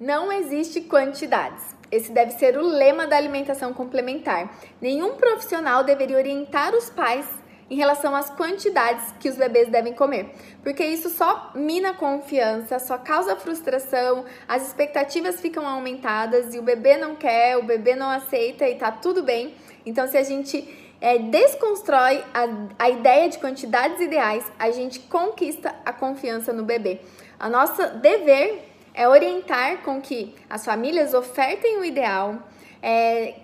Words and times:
Não 0.00 0.30
existe 0.30 0.82
quantidades. 0.82 1.76
Esse 1.90 2.12
deve 2.12 2.30
ser 2.32 2.56
o 2.56 2.62
lema 2.62 3.06
da 3.06 3.16
alimentação 3.16 3.72
complementar. 3.72 4.56
Nenhum 4.80 5.16
profissional 5.16 5.82
deveria 5.82 6.16
orientar 6.16 6.72
os 6.72 6.88
pais 6.88 7.26
em 7.68 7.74
relação 7.74 8.14
às 8.14 8.30
quantidades 8.30 9.12
que 9.18 9.28
os 9.28 9.36
bebês 9.36 9.68
devem 9.68 9.92
comer, 9.92 10.30
porque 10.62 10.84
isso 10.84 11.10
só 11.10 11.50
mina 11.54 11.90
a 11.90 11.94
confiança, 11.94 12.78
só 12.78 12.96
causa 12.96 13.36
frustração, 13.36 14.24
as 14.46 14.68
expectativas 14.68 15.40
ficam 15.40 15.66
aumentadas 15.66 16.54
e 16.54 16.58
o 16.58 16.62
bebê 16.62 16.96
não 16.96 17.14
quer, 17.14 17.58
o 17.58 17.62
bebê 17.62 17.94
não 17.94 18.08
aceita 18.08 18.66
e 18.66 18.76
tá 18.76 18.90
tudo 18.90 19.22
bem. 19.22 19.54
Então, 19.84 20.06
se 20.06 20.16
a 20.16 20.22
gente 20.22 20.66
é, 21.00 21.18
desconstrói 21.18 22.24
a, 22.32 22.46
a 22.78 22.88
ideia 22.88 23.28
de 23.28 23.38
quantidades 23.38 24.00
ideais, 24.00 24.50
a 24.58 24.70
gente 24.70 25.00
conquista 25.00 25.74
a 25.84 25.92
confiança 25.92 26.52
no 26.52 26.64
bebê. 26.64 27.00
A 27.38 27.50
nossa 27.50 27.88
dever 27.88 28.68
é 28.98 29.08
orientar 29.08 29.78
com 29.84 30.02
que 30.02 30.34
as 30.50 30.64
famílias 30.64 31.14
ofertem 31.14 31.78
o 31.78 31.84
ideal, 31.84 32.42
é, 32.82 33.36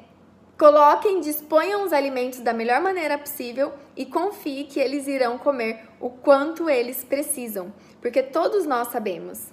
coloquem, 0.59 1.21
disponham 1.21 1.85
os 1.85 1.93
alimentos 1.93 2.41
da 2.41 2.53
melhor 2.53 2.81
maneira 2.81 3.17
possível 3.17 3.73
e 3.97 4.05
confie 4.05 4.65
que 4.65 4.81
eles 4.81 5.07
irão 5.07 5.39
comer 5.39 5.89
o 6.01 6.11
quanto 6.11 6.69
eles 6.69 7.05
precisam, 7.05 7.73
porque 8.01 8.21
todos 8.21 8.67
nós 8.67 8.89
sabemos. 8.89 9.53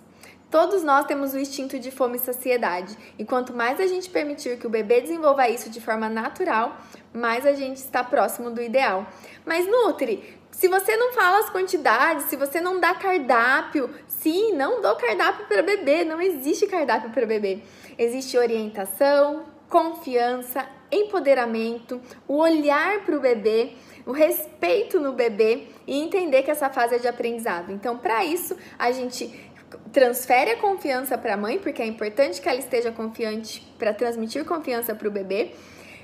Todos 0.50 0.84
nós 0.84 1.06
temos 1.06 1.36
o 1.36 1.40
instinto 1.40 1.78
de 1.78 1.92
fome 1.92 2.18
e 2.18 2.20
saciedade, 2.20 2.98
e 3.18 3.24
quanto 3.24 3.54
mais 3.54 3.80
a 3.80 3.86
gente 3.86 4.10
permitir 4.10 4.58
que 4.58 4.66
o 4.66 4.72
bebê 4.72 5.02
desenvolva 5.02 5.48
isso 5.48 5.70
de 5.70 5.80
forma 5.80 6.10
natural, 6.10 6.78
mais 7.14 7.46
a 7.46 7.54
gente 7.54 7.78
está 7.78 8.04
próximo 8.04 8.50
do 8.50 8.60
ideal. 8.60 9.06
Mas 9.46 9.68
Nutri, 9.68 10.41
se 10.52 10.68
você 10.68 10.96
não 10.96 11.14
fala 11.14 11.40
as 11.40 11.50
quantidades, 11.50 12.26
se 12.26 12.36
você 12.36 12.62
não 12.62 12.80
dá 12.80 12.94
cardápio, 12.94 13.90
sim, 14.08 14.54
não 14.54 14.82
dou 14.82 14.96
cardápio 14.96 15.46
para 15.48 15.64
bebê, 15.64 16.04
não 16.04 16.22
existe 16.22 16.68
cardápio 16.68 17.10
para 17.10 17.26
bebê. 17.26 17.60
Existe 17.98 18.38
orientação, 18.38 19.46
confiança, 19.70 20.68
empoderamento, 20.92 22.02
o 22.28 22.38
olhar 22.38 23.00
para 23.06 23.16
o 23.16 23.22
bebê, 23.22 23.72
o 24.06 24.12
respeito 24.12 25.00
no 25.00 25.14
bebê 25.14 25.68
e 25.88 26.00
entender 26.00 26.44
que 26.44 26.52
essa 26.52 26.70
fase 26.70 26.96
é 26.96 27.00
de 27.00 27.08
aprendizado. 27.08 27.72
Então, 27.72 27.98
para 27.98 28.26
isso, 28.26 28.56
a 28.78 28.92
gente 28.92 29.50
transfere 29.94 30.52
a 30.52 30.58
confiança 30.58 31.18
para 31.18 31.34
a 31.34 31.38
mãe, 31.38 31.58
porque 31.58 31.82
é 31.82 31.86
importante 31.86 32.42
que 32.42 32.50
ela 32.50 32.60
esteja 32.60 32.92
confiante 32.92 33.62
para 33.80 33.94
transmitir 33.94 34.44
confiança 34.46 34.94
para 34.94 35.08
o 35.08 35.12
bebê. 35.12 35.52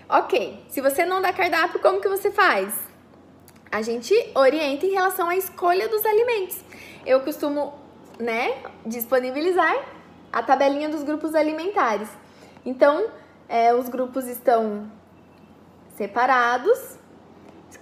Ok, 0.09 0.64
se 0.70 0.80
você 0.80 1.06
não 1.06 1.22
dá 1.22 1.34
cardápio, 1.34 1.82
como 1.82 2.00
que 2.00 2.08
você 2.08 2.32
faz? 2.32 2.73
A 3.78 3.81
gente 3.83 4.11
orienta 4.33 4.88
em 4.88 4.89
relação 4.89 5.30
à 5.30 5.38
escolha 5.38 5.88
dos 5.88 6.03
alimentos. 6.03 6.59
Eu 7.06 7.22
costumo, 7.22 7.75
né, 8.17 8.56
disponibilizar 8.83 9.86
a 10.33 10.42
tabelinha 10.42 10.89
dos 10.89 11.03
grupos 11.03 11.36
alimentares. 11.36 12.09
Então, 12.66 13.05
é, 13.48 13.75
os 13.75 13.88
grupos 13.88 14.25
estão 14.25 14.92
separados. 15.95 16.98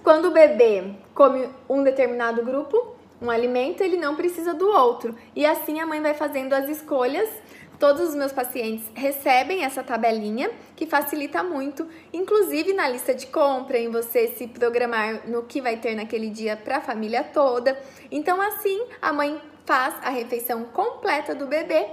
Quando 0.04 0.26
o 0.26 0.32
bebê 0.32 0.96
come 1.14 1.48
um 1.66 1.82
determinado 1.82 2.44
grupo, 2.44 2.94
um 3.18 3.30
alimento, 3.30 3.82
ele 3.82 3.96
não 3.96 4.16
precisa 4.16 4.52
do 4.52 4.68
outro. 4.68 5.16
E 5.34 5.46
assim 5.46 5.80
a 5.80 5.86
mãe 5.86 6.02
vai 6.02 6.12
fazendo 6.12 6.52
as 6.52 6.68
escolhas 6.68 7.30
Todos 7.78 8.08
os 8.08 8.14
meus 8.14 8.32
pacientes 8.32 8.90
recebem 8.94 9.62
essa 9.62 9.82
tabelinha 9.82 10.50
que 10.74 10.86
facilita 10.86 11.42
muito, 11.42 11.86
inclusive 12.10 12.72
na 12.72 12.88
lista 12.88 13.14
de 13.14 13.26
compra, 13.26 13.78
em 13.78 13.90
você 13.90 14.28
se 14.28 14.48
programar 14.48 15.28
no 15.28 15.42
que 15.42 15.60
vai 15.60 15.76
ter 15.76 15.94
naquele 15.94 16.30
dia 16.30 16.56
para 16.56 16.78
a 16.78 16.80
família 16.80 17.22
toda. 17.22 17.78
Então, 18.10 18.40
assim, 18.40 18.82
a 19.02 19.12
mãe 19.12 19.38
faz 19.66 19.94
a 20.02 20.08
refeição 20.08 20.64
completa 20.64 21.34
do 21.34 21.46
bebê 21.46 21.86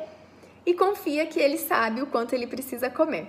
e 0.65 0.73
confia 0.73 1.25
que 1.25 1.39
ele 1.39 1.57
sabe 1.57 2.01
o 2.01 2.07
quanto 2.07 2.33
ele 2.33 2.47
precisa 2.47 2.89
comer. 2.89 3.27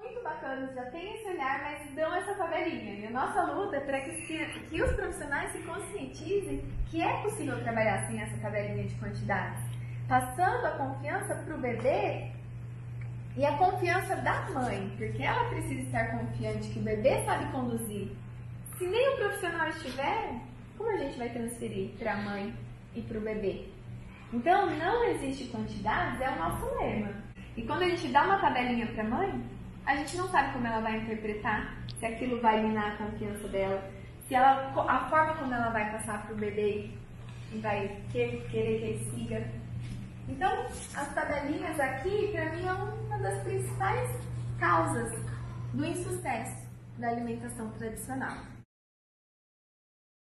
Muito 0.00 0.20
bacana, 0.20 0.68
já 0.74 0.86
tem 0.86 1.14
esse 1.14 1.28
olhar, 1.28 1.62
mas 1.62 1.94
dão 1.94 2.12
essa 2.12 2.34
tabelinha. 2.34 2.94
E 2.94 3.06
a 3.06 3.10
nossa 3.10 3.40
luta 3.52 3.76
é 3.76 3.80
para 3.80 4.00
que, 4.00 4.46
que 4.68 4.82
os 4.82 4.92
profissionais 4.94 5.52
se 5.52 5.58
conscientizem 5.58 6.64
que 6.90 7.00
é 7.00 7.22
possível 7.22 7.62
trabalhar 7.62 8.04
sem 8.08 8.20
essa 8.20 8.36
tabelinha 8.38 8.84
de 8.84 8.94
quantidades 8.96 9.60
passando 10.12 10.66
a 10.66 10.70
confiança 10.72 11.34
para 11.36 11.54
o 11.54 11.58
bebê 11.58 12.28
e 13.34 13.46
a 13.46 13.56
confiança 13.56 14.14
da 14.16 14.42
mãe, 14.50 14.92
porque 14.98 15.22
ela 15.22 15.48
precisa 15.48 15.80
estar 15.80 16.18
confiante 16.18 16.68
que 16.68 16.80
o 16.80 16.82
bebê 16.82 17.24
sabe 17.24 17.50
conduzir. 17.50 18.12
Se 18.76 18.86
nem 18.86 19.14
o 19.14 19.16
profissional 19.16 19.68
estiver, 19.70 20.34
como 20.76 20.90
a 20.90 20.98
gente 20.98 21.16
vai 21.16 21.30
transferir 21.30 21.92
para 21.98 22.12
a 22.12 22.16
mãe 22.18 22.54
e 22.94 23.00
para 23.00 23.16
o 23.16 23.22
bebê? 23.22 23.68
Então, 24.34 24.66
não 24.76 25.02
existe 25.04 25.44
quantidades, 25.44 26.20
é 26.20 26.28
o 26.28 26.36
nosso 26.36 26.66
lema. 26.78 27.14
E 27.56 27.62
quando 27.62 27.84
a 27.84 27.88
gente 27.88 28.08
dá 28.08 28.24
uma 28.24 28.38
tabelinha 28.38 28.88
para 28.88 29.04
a 29.04 29.08
mãe, 29.08 29.42
a 29.86 29.96
gente 29.96 30.14
não 30.18 30.28
sabe 30.28 30.52
como 30.52 30.66
ela 30.66 30.80
vai 30.82 30.98
interpretar, 30.98 31.74
se 31.98 32.04
aquilo 32.04 32.38
vai 32.42 32.62
minar 32.62 32.92
a 32.92 32.96
confiança 32.96 33.48
dela, 33.48 33.82
se 34.28 34.34
ela, 34.34 34.74
a 34.76 35.08
forma 35.08 35.36
como 35.36 35.54
ela 35.54 35.70
vai 35.70 35.90
passar 35.90 36.26
para 36.26 36.34
o 36.34 36.38
bebê 36.38 36.90
vai 37.62 37.96
querer 38.10 38.46
que 38.50 38.56
ele 38.58 39.10
siga 39.10 39.62
então, 40.28 40.66
as 40.94 41.14
tabelinhas 41.14 41.78
aqui, 41.80 42.30
para 42.32 42.50
mim, 42.52 42.66
é 42.66 42.72
uma 42.72 43.18
das 43.18 43.42
principais 43.42 44.10
causas 44.58 45.12
do 45.72 45.84
insucesso 45.84 46.68
da 46.98 47.08
alimentação 47.08 47.70
tradicional. 47.70 48.36